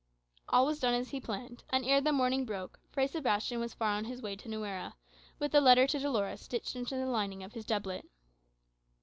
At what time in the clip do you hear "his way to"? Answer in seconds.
4.05-4.49